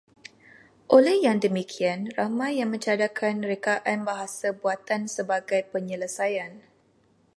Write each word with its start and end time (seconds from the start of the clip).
Oleh 0.97 1.15
yang 1.25 1.37
demikian, 1.45 1.99
ramai 2.19 2.51
yang 2.59 2.69
mencadangkan 2.73 3.35
rekaan 3.51 3.99
bahasa 4.09 4.47
buatan 4.61 5.01
sebagai 5.15 5.61
penyelesaian 5.73 6.51